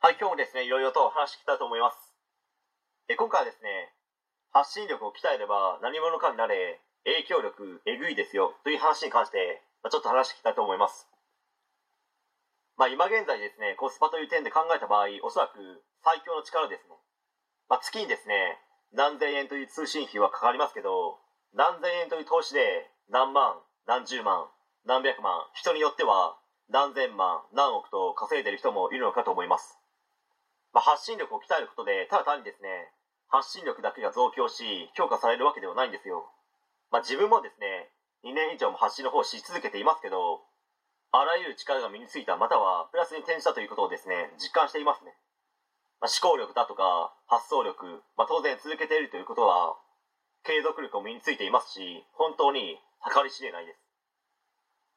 [0.00, 2.16] はい、今日もですね、いろいろとお話していきたいと思います。
[3.12, 3.92] え今回はですね、
[4.48, 11.04] 発信力を鍛えれば何者かになれ、影響力えぐいですよという話に関して、まあちょっと話していきたいと思います。
[12.80, 15.60] まあ今現在ですね、コスパという点で考えた場合、おそらく
[16.00, 16.96] 最強の力ですね。
[17.68, 18.56] まあ月にですね、
[18.96, 21.20] 何千円という通信費はかかりますけど、
[21.52, 24.48] 何千円という投資で何万、何十万、
[24.88, 26.40] 何百万、人によっては
[26.72, 29.76] 何千万、何億と稼いでる人もいるのかと思います。
[30.72, 32.92] まあ、発信力を鍛えることで、ただ単にですね、
[33.28, 36.30] 発信力だけが増強し、評価されるわけではないんですよ。
[36.90, 37.90] まあ、自分もですね、
[38.24, 40.42] 2年以上も発信の方をし続けていますけど、
[41.12, 45.14] あらゆる力が身についた、またはプラスに転じたということをですね、実感していますね。
[46.00, 49.76] まあ、思考力だとか、発想力、まあ、当然続けているということは、
[50.44, 53.78] 継続力も身についていますし、本当に計り知れないです。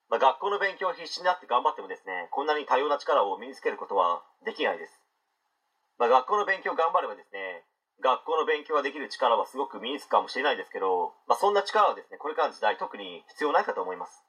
[0.10, 5.03] まあ、学校の勉強を必死になって頑張ってもですね、こんなに多様な力を身につけることはできないです。
[6.04, 7.64] まあ、学校の勉強頑張ればですね、
[8.04, 14.20] 学校の勉強ができる力はすごく身につくかもしれないですけど、まあ、そんな力はですね、これからの時代特に必要ないかと思います。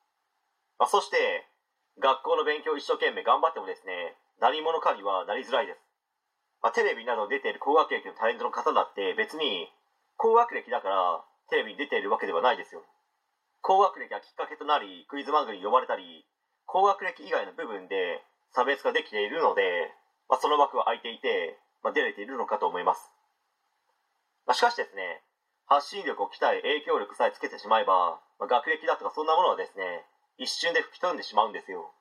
[0.79, 1.51] まあ、そして、
[1.99, 5.83] 学校の勉強を一生懸命頑張ってもですね、何者かにはなりづらいです。
[6.63, 9.67] まあ、テレビなど出ている高学歴のタレントの方だって別に
[10.17, 12.81] 高学歴だからテレビに出ているわけではないですよ。
[13.61, 16.25] 高学歴がきっかけとなりクイズ番組に呼ばれたり
[16.65, 18.23] 高学歴以外の部分で
[18.55, 19.91] 差別化できているので、
[20.29, 23.13] まあ、その枠は空いていて、まあ、出れているのかと思います、
[24.49, 25.23] まあ、しかしですね
[25.69, 30.05] 発信力を鍛え影響力さえつけてしまえば、まあ、学歴だとかそんなものはですね
[30.41, 31.93] 一瞬で吹き飛んでしまうんですよ、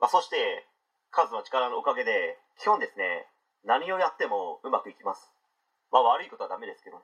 [0.00, 0.64] まあ、そして
[1.10, 3.26] 数の力のおかげで基本ですね
[3.66, 5.26] 何をやってもうまくいきます。
[5.90, 7.02] まあ悪いことはダメですけど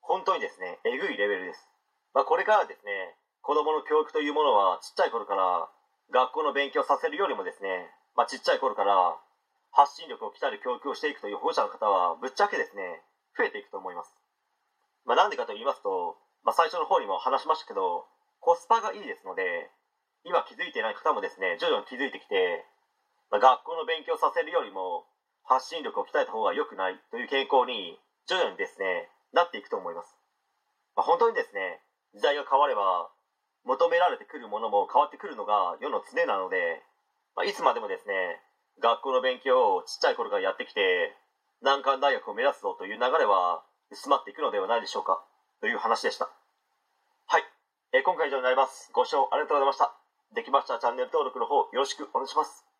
[0.00, 1.64] 本当にですねえぐいレベルです。
[2.12, 5.68] まあこれからですね子供の教育というものはちっちゃい頃から
[6.12, 9.16] 学校の勉強させるよりもですね、まあ、ちっちゃい頃から
[9.76, 13.04] 発信力を鍛える教育をしていくという保護者の方はぶっちゃけですね
[13.36, 14.16] 増えていくと思います、
[15.04, 16.16] まあ、なんでかと言いますと、
[16.48, 18.08] まあ、最初の方にも話しましたけど
[18.40, 19.68] コスパがいいですので
[20.24, 22.64] 今気づいていない方もですね徐々に気づいてきて、
[23.28, 25.04] まあ、学校の勉強させるよりも
[25.44, 30.16] 発信力を鍛えた方が良くないという傾向に徐々にですねなっていくと思います、
[30.96, 31.84] まあ、本当にですね
[32.16, 33.12] 時代が変われば
[33.68, 36.80] 求められてくるものも変わってくるのが世の常なので、
[37.36, 38.40] まあ、いつまでもですね
[38.82, 41.16] 学校の勉強をちっちゃい頃からやってきて
[41.62, 45.24] 難関大学を目指すぞという流れは薄まっていくのではないでしょうか
[45.60, 46.28] という話でした。
[47.26, 47.44] はい、
[47.92, 48.90] えー今回以上になります。
[48.92, 49.96] ご視聴ありがとうございました。
[50.34, 52.75] できましたらチャンネル登録の方よろしくお願いします。